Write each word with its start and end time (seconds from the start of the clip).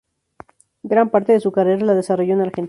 Gran 0.81 1.11
parte 1.11 1.31
de 1.33 1.39
su 1.39 1.51
carrera 1.51 1.85
la 1.85 1.93
desarrolló 1.93 2.33
en 2.33 2.41
Argentina. 2.41 2.59